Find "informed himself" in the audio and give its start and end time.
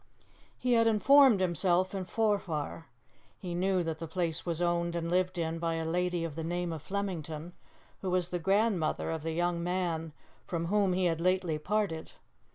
0.87-1.93